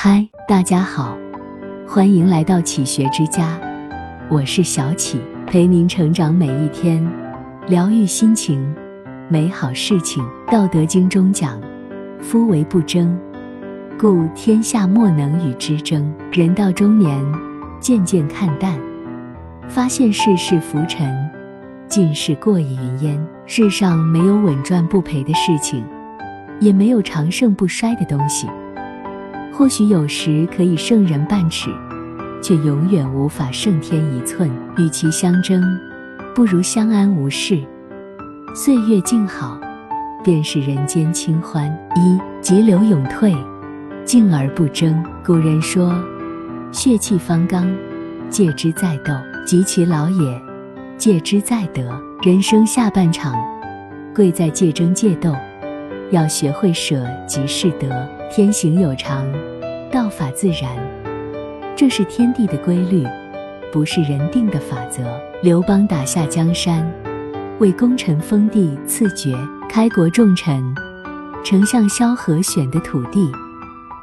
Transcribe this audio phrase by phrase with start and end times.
[0.00, 1.18] 嗨，大家好，
[1.84, 3.58] 欢迎来到启学之家，
[4.30, 7.04] 我是小启，陪您成长每一天，
[7.66, 8.64] 疗愈心情，
[9.28, 10.24] 美好事情。
[10.52, 11.60] 道德经中讲
[12.22, 13.18] ：“夫为不争，
[13.98, 17.20] 故天下莫能与之争。”人到中年，
[17.80, 18.78] 渐渐看淡，
[19.68, 21.12] 发现世事浮沉，
[21.88, 23.26] 尽是过眼云烟。
[23.46, 25.84] 世上没有稳赚不赔的事情，
[26.60, 28.46] 也没有长盛不衰的东西。
[29.58, 31.68] 或许有时可以胜人半尺，
[32.40, 34.48] 却永远无法胜天一寸。
[34.76, 35.60] 与其相争，
[36.32, 37.60] 不如相安无事。
[38.54, 39.60] 岁月静好，
[40.22, 41.66] 便是人间清欢。
[41.96, 43.34] 一急流勇退，
[44.04, 45.04] 静而不争。
[45.26, 45.92] 古人说
[46.70, 47.68] ：“血气方刚，
[48.30, 49.12] 戒之在斗；
[49.44, 50.40] 及其老也，
[50.96, 53.34] 戒之在得。”人生下半场，
[54.14, 55.34] 贵在戒争戒斗，
[56.12, 58.08] 要学会舍即是得。
[58.30, 59.26] 天行有常，
[59.90, 60.76] 道法自然，
[61.74, 63.06] 这是天地的规律，
[63.72, 65.02] 不是人定的法则。
[65.42, 66.86] 刘邦打下江山，
[67.58, 69.34] 为功臣封地赐爵，
[69.68, 70.62] 开国重臣，
[71.42, 73.30] 丞相萧何选的土地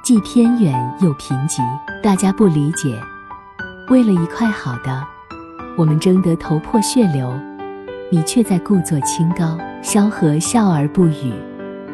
[0.03, 1.61] 既偏远又贫瘠，
[2.01, 2.99] 大家不理解。
[3.89, 5.05] 为了一块好的，
[5.77, 7.31] 我们争得头破血流，
[8.09, 9.57] 你却在故作清高。
[9.83, 11.31] 萧何笑而不语，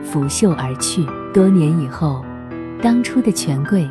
[0.01, 1.05] 拂袖而去。
[1.33, 2.23] 多年以后，
[2.81, 3.87] 当初的权贵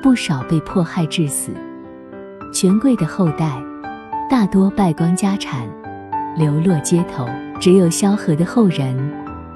[0.00, 1.50] 不少被迫害致死，
[2.52, 3.60] 权贵的后代
[4.30, 5.68] 大多败光家产，
[6.36, 7.26] 流落街头。
[7.60, 8.96] 只有萧何的后人，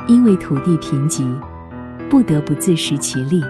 [0.08, 1.24] 因为土地贫瘠，
[2.08, 3.44] 不得不自食其力，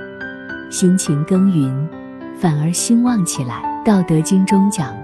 [0.70, 1.89] 辛勤耕耘，
[2.37, 3.62] 反而兴旺起来。
[3.87, 4.95] 《道德经》中讲：“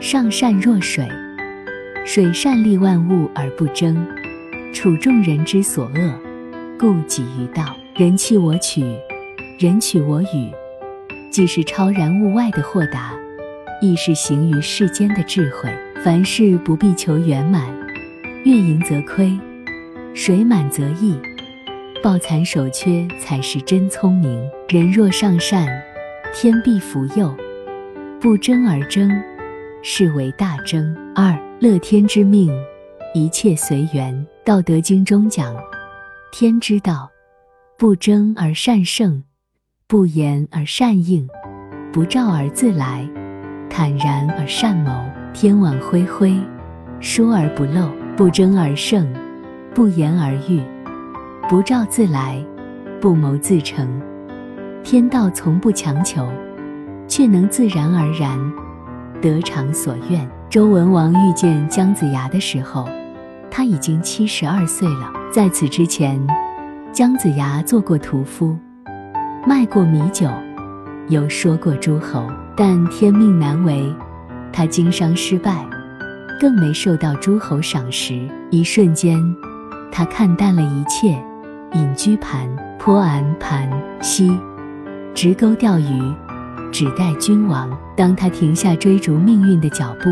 [0.00, 1.08] 上善若水，
[2.04, 3.96] 水善利万物而不争，
[4.74, 6.12] 处众人之所恶，
[6.78, 7.64] 故几于道。”
[7.96, 8.82] 人弃我取，
[9.60, 10.50] 人取我予，
[11.30, 13.12] 既是超然物外的豁达，
[13.82, 15.70] 亦是行于世间的智慧。
[16.02, 17.68] 凡事不必求圆满，
[18.46, 19.38] 月盈则亏，
[20.14, 21.14] 水满则溢，
[22.02, 24.50] 抱残守缺才是真聪明。
[24.66, 25.68] 人若上善，
[26.32, 27.28] 天必福佑；
[28.18, 29.10] 不争而争，
[29.82, 30.96] 是为大争。
[31.14, 32.50] 二乐天之命，
[33.12, 34.26] 一切随缘。
[34.42, 35.54] 道德经中讲：
[36.32, 37.10] 天之道。
[37.76, 39.22] 不争而善胜，
[39.90, 41.28] 不言而善应，
[41.92, 43.04] 不召而自来，
[43.68, 44.92] 坦然而善谋。
[45.34, 46.32] 天网恢恢，
[47.00, 47.90] 疏而不漏。
[48.16, 49.12] 不争而胜，
[49.74, 50.62] 不言而喻，
[51.48, 52.40] 不召自来，
[53.00, 54.00] 不谋自成。
[54.84, 56.30] 天道从不强求，
[57.08, 58.38] 却能自然而然
[59.20, 60.24] 得偿所愿。
[60.48, 62.88] 周文王遇见姜子牙的时候，
[63.50, 65.12] 他已经七十二岁了。
[65.32, 66.24] 在此之前。
[66.92, 68.56] 姜子牙做过屠夫，
[69.46, 70.28] 卖过米酒，
[71.08, 73.90] 又说过诸侯，但天命难违，
[74.52, 75.66] 他经商失败，
[76.38, 78.28] 更没受到诸侯赏识。
[78.50, 79.18] 一瞬间，
[79.90, 81.18] 他看淡了一切，
[81.72, 82.46] 隐居盘
[82.78, 83.66] 坡岸盘
[84.02, 84.38] 溪，
[85.14, 86.14] 直钩钓鱼，
[86.70, 87.70] 只待君王。
[87.96, 90.10] 当他停下追逐命运的脚步，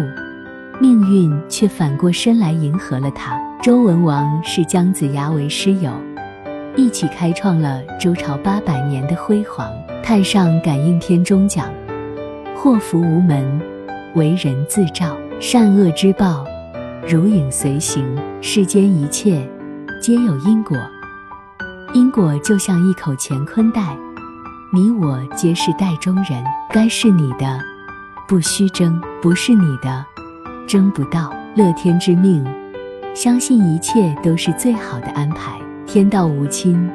[0.80, 3.38] 命运却反过身来迎合了他。
[3.62, 5.92] 周文王视姜子牙为师友。
[6.78, 9.68] 一起开创了周朝八百年的辉煌。
[10.00, 11.68] 《太上感应篇》中讲
[12.54, 13.60] ：“祸福无门，
[14.14, 16.46] 为人自照；善恶之报，
[17.04, 18.06] 如影随形。
[18.40, 19.44] 世间一切
[20.00, 20.78] 皆有因果，
[21.94, 23.96] 因果就像一口乾坤袋，
[24.72, 26.44] 你我皆是袋中人。
[26.70, 27.58] 该是你的，
[28.28, 30.06] 不须争；不是你的，
[30.68, 31.34] 争不到。
[31.56, 32.46] 乐天之命，
[33.16, 35.58] 相信一切都是最好的安排。”
[35.90, 36.86] 天道无亲，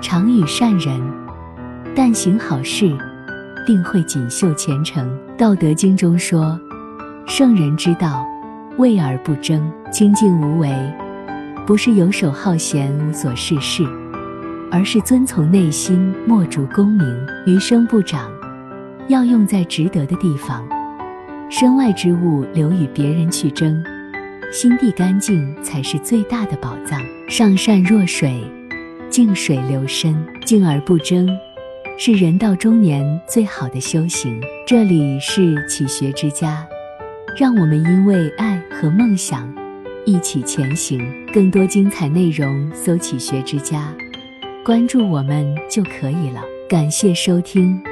[0.00, 1.00] 常与善人；
[1.94, 2.92] 但行好事，
[3.64, 5.08] 定会锦绣前程。
[5.38, 6.58] 道德经中说
[7.24, 8.26] ：“圣人之道，
[8.78, 10.74] 位而不争，清静无为，
[11.64, 13.84] 不是游手好闲、无所事事，
[14.72, 17.26] 而是遵从内心，莫逐功名。
[17.46, 18.28] 余生不长，
[19.06, 20.66] 要用在值得的地方。
[21.48, 23.80] 身外之物，留与别人去争。”
[24.52, 27.02] 心地干净才是最大的宝藏。
[27.26, 28.44] 上善若水，
[29.08, 30.14] 静水流深，
[30.44, 31.26] 静而不争，
[31.96, 34.38] 是人到中年最好的修行。
[34.66, 36.66] 这里是启学之家，
[37.38, 39.50] 让我们因为爱和梦想
[40.04, 41.00] 一起前行。
[41.32, 43.90] 更多精彩内容，搜“启学之家”，
[44.62, 46.42] 关注我们就可以了。
[46.68, 47.82] 感谢收听，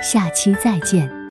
[0.00, 1.16] 下期再见。